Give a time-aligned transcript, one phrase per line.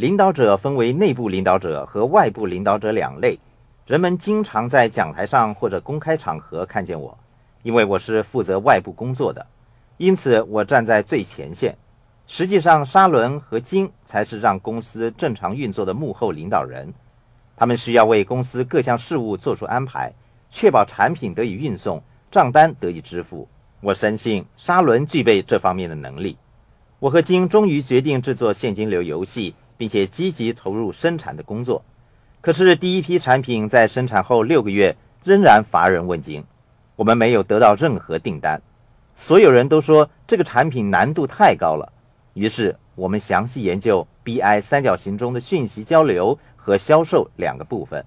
[0.00, 3.38] 领导者分为内部领导者和外部领导者两类。
[3.86, 7.14] 人们经常在讲台上或者公开场合看见我，
[7.62, 9.46] 因为我是负责外部工作的，
[9.98, 11.76] 因此我站在最前线。
[12.26, 16.90] 实际上，沙伦和金才是让公司正常运作的幕后领导人。
[17.54, 20.10] 他们需要为公司各项事务做出安排，
[20.48, 23.46] 确保产品得以运送，账单得以支付。
[23.82, 26.38] 我深信沙伦具备这方面的能力。
[26.98, 29.54] 我和金终于决定制作现金流游戏。
[29.80, 31.82] 并且积极投入生产的工作，
[32.42, 36.44] 可是第一批产品在生产后六个月仍然乏人问津，
[36.96, 38.60] 我们没有得到任何订单。
[39.14, 41.90] 所有人都说这个产品难度太高了。
[42.34, 48.04] 于是我们详细研究 BI 三角形中的讯息交流和销售两个部分。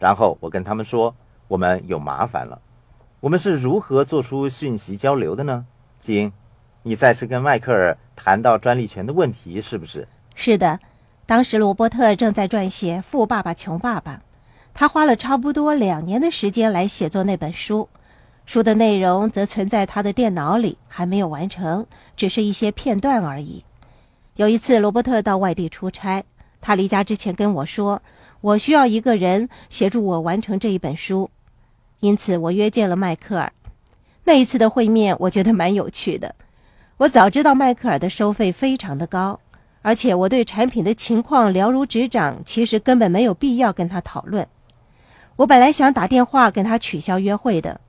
[0.00, 1.14] 然后我跟他们说，
[1.46, 2.60] 我们有麻烦了。
[3.20, 5.64] 我们是如何做出讯息交流的呢？
[6.00, 6.32] 金，
[6.82, 10.08] 你再次跟迈克尔谈到专利权的问题，是不是？
[10.34, 10.80] 是的。
[11.24, 14.14] 当时罗伯特正在撰写《富爸爸穷爸爸》，
[14.74, 17.88] 他花了差不多两年的时间来写作那本书，
[18.44, 23.64] 书的内容则存在他的电脑里，还没有完成，只是一些片段而已。
[24.36, 26.24] 有一次，罗伯特到外地出差，
[26.60, 28.02] 他离家之前跟我说
[28.40, 31.30] ：“我需要一个人协助我完成这一本书。”
[32.00, 33.52] 因此，我约见了迈克尔。
[34.24, 36.34] 那一次的会面，我觉得蛮有趣的。
[36.96, 39.38] 我早知道迈克尔的收费非常的高。
[39.82, 44.46] 而且我对产品的情况了如指掌，其实根本没有必要跟他讨论。
[45.36, 47.80] 我本来想打电话跟他取消约会的，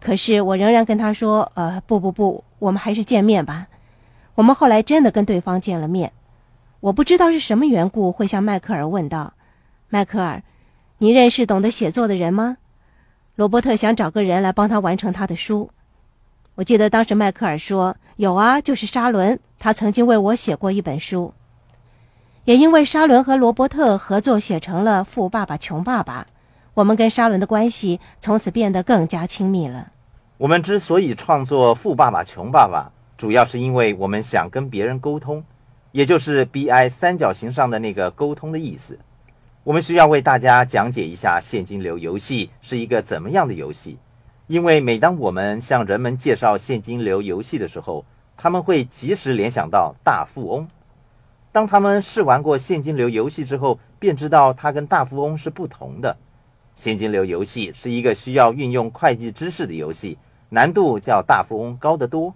[0.00, 3.68] 可是我仍然跟他说：“呃，不不不，我们还是见面吧。”
[4.36, 6.12] 我们后来真的跟对方见了面。
[6.80, 9.32] 我不知道是什么缘故会向迈克尔问道
[9.88, 10.42] ：“迈克尔，
[10.98, 12.58] 你认识懂得写作的人吗？”
[13.36, 15.70] 罗伯特想找个人来帮他完成他的书。
[16.56, 21.34] 我记得当时迈克尔说：“有啊，就是沙伦，他曾经为我写过一本书。
[22.44, 26.26] 也因为沙伦和罗伯特合作写成了《富爸爸穷爸爸》，
[26.72, 29.92] 我们跟沙伦的关系从此变得更加亲密了。
[30.38, 35.44] 我们之所以创作《富爸爸穷爸爸》，主要是因为我们想跟别人沟通，
[35.92, 38.98] 也就是 BI 三角形上的那个沟通的意思。
[39.62, 43.98] 我们需要为大家讲解一下现金流游戏是一个怎么样的游戏。”
[44.48, 48.04] 因为每当我们向人们介绍现金流游戏的时候，
[48.36, 50.68] 他们会及时联想到大富翁。
[51.50, 56.16] 当他们试玩过现金流游戏之后，便知道它跟大富翁是不同的。
[56.76, 60.16] 现金流游戏是一个需要运用会计知识的游戏，
[60.50, 62.32] 难度较大富翁高得多。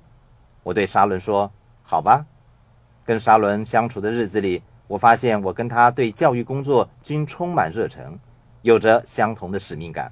[0.64, 1.48] 我对沙伦说
[1.84, 2.26] ：“好吧。”
[3.04, 8.18] 跟沙伦相处的日子里，我发现我跟他对教育工作均充满热忱，
[8.62, 10.10] 有着相同的使命感。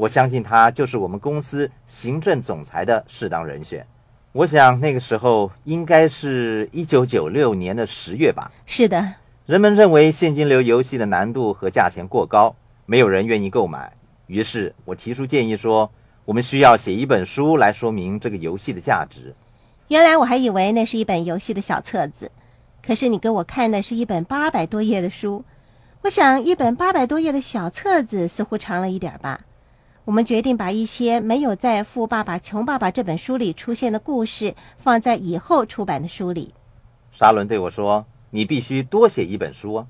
[0.00, 3.86] 我相信他就是我们公司行政总裁的适当人选。
[4.32, 8.50] 我想那个时候应该是一九九六年的十月吧。
[8.64, 12.56] 是的，人们认为现金流游戏的难度和价钱过高，
[12.86, 13.92] 没有人愿意购买。
[14.26, 15.90] 于是我提出建议说，
[16.24, 19.34] 我们需要写一本书来说明这个游戏的价值。
[19.88, 22.32] 原来我还以为那是一本游戏的小册子，
[22.82, 25.44] 可是你给我看的是一本八百多页的书。
[26.00, 29.40] 我想一本八百多页的小册子似乎长了一点吧。
[30.06, 36.54] 我们决定把一些没有在《富爸爸穷爸爸》这本书里出现的故事放在以后出版的书里。
[37.12, 39.84] 沙伦对我说：“你必须多写一本书。”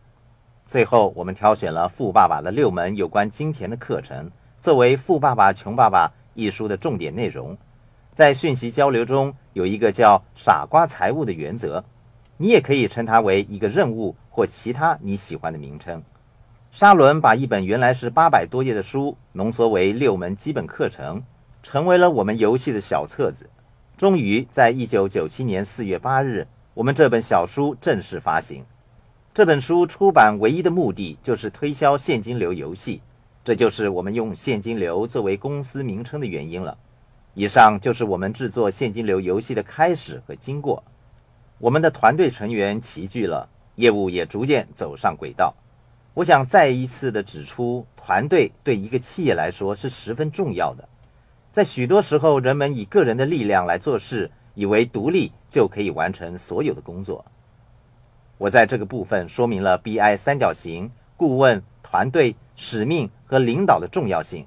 [0.67, 4.29] 最后，我们挑选了《富爸爸》的六门有关金钱的课程，
[4.61, 7.57] 作为《富爸爸穷爸爸》一书的重点内容。
[8.13, 11.85] 在讯息交流中，有一个叫“傻瓜财务”的原则，
[12.37, 16.03] 你也可以称它为一个任务或其他你喜欢的名称。
[16.73, 21.21] 沙伦把一本原来是八百多页的书浓缩为六门基本课程，
[21.65, 23.51] 成为了我们游戏的小册子。
[23.97, 28.65] 终于在一九九七年四月八日，我们这本小书正式发行。
[29.35, 33.03] 这本书出版唯一的目的就是推销现金流游戏，
[33.43, 36.79] 这就是我们用现金流作为公司名称的原因了。
[37.35, 40.85] 以上就是我们制作现金流游戏的开始和经过。
[41.59, 45.53] 我们的团队成员齐聚了，业务也逐渐走上轨道。
[46.15, 50.89] 我想再一次的指出，团队对一个企业来说是十分重要的。
[51.53, 57.25] 在许多时候，人们以个人的力量来做事，以为独立就可以完成所有的工作。
[58.39, 64.47] 我在这个部分说明了 BI 三角形、顾问、团队、使命和领导的重要性。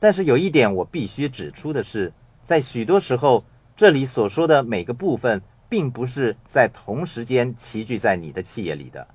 [0.00, 2.12] 但是有一点我必须指出的是，
[2.42, 3.44] 在许多时候，
[3.76, 9.06] 这里所说的每个部分，并不是在同时间齐聚在你的企业里的。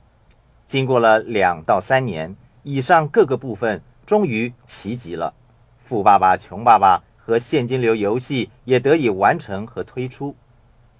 [0.65, 5.33] 经过了两到三年，以上各个部分终于齐集了，
[5.87, 10.35] 《富爸爸穷爸爸》和现金流游戏也得以完成和推出。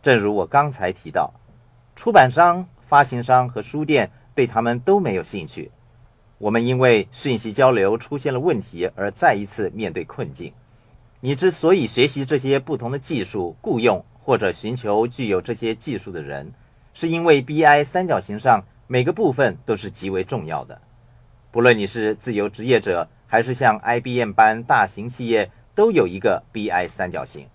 [0.02, 1.34] 正如我刚才提到，
[1.96, 5.72] 出版商、发行商和书店对他们都没有兴趣。
[6.38, 10.52] 我们因为讯息交流出现了问题而再一次面对困境。
[11.22, 16.52] 你之所以学习这些不同的技术，雇佣或者寻求具有这些技术的人，
[16.94, 18.62] 是因为 BI 三角形上
[18.94, 20.80] 每个部分都是极为重要的。
[21.50, 27.48] 不论你是自由职业者，还是像 IBM 般大型企业，都有一个 BI 三角形。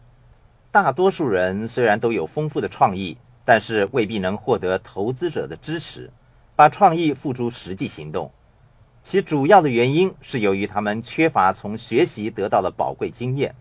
[0.73, 6.11] 大多数人虽然都有丰富的创意，但是未必能获得投资者的支持，
[6.57, 8.33] 把创意付诸实际行动。
[9.05, 13.55] 其主要的原因是由于他们缺乏从学习得到的宝贵经验。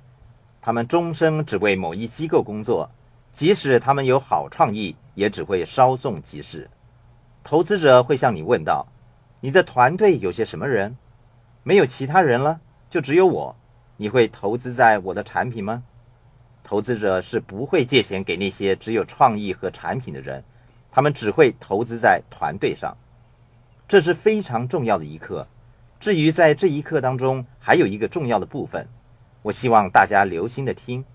[0.60, 2.90] 他们终生只为某一机构工作，
[3.32, 6.68] 即使他们有好创意，也只会稍纵即逝。
[7.50, 8.86] 投资者会向你问道
[9.40, 10.98] ：“你的团队有些什么人？
[11.64, 12.60] 没有其他人了，
[12.90, 13.56] 就只有我。
[13.96, 15.82] 你会投资在我的产品吗？”
[16.62, 20.44] 投资者是不会借钱给那些只有创意和产品的人，
[20.92, 22.98] 他们只会投资在团队上。
[23.88, 25.48] 这是非常重要的一课。
[26.02, 28.86] 至于在这一课当中，还有一个重要的部分，
[29.44, 31.06] 我希望大家留心的听。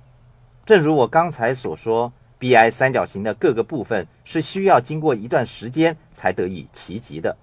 [0.64, 2.11] 正如我刚才所说
[2.43, 7.37] ，BI 三角形的各个部分是需要经过一段时间才得以齐集的。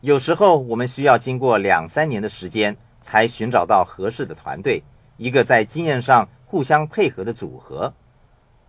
[0.00, 4.82] 有时候我们需要经过两三年的时间，才寻找到合适的团队，
[5.16, 6.28] 一个在经验上。
[6.44, 7.94] 互相配合的组合，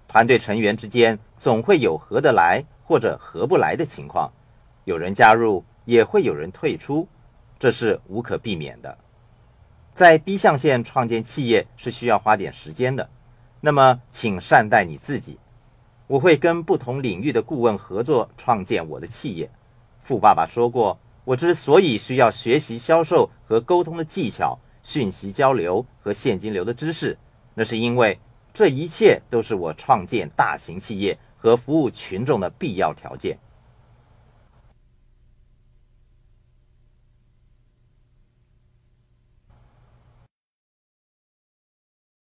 [0.08, 4.32] 团队成员之间总会有合得来或者合不来的情况，
[4.86, 7.06] 有人加入也会有人退出，
[7.60, 8.98] 这是无可避免的。
[9.94, 13.10] 在 B 象限创建企业是需要花点时间的，
[13.60, 15.38] 那么请善待你自己。
[16.08, 19.50] 我会跟不同领域的顾问合作创建我的企业。
[20.00, 27.18] 富爸爸说过，我之所以需要学习销售和沟通的技巧、讯息交流和现金流的知识。
[27.54, 28.20] 那是因为
[28.54, 33.38] 这一切都是我创建大型企业和服务群众的必要条件。